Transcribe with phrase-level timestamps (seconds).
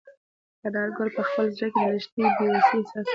[0.65, 3.09] انارګل په خپل زړه کې د لښتې د بې وسۍ احساس وکړ.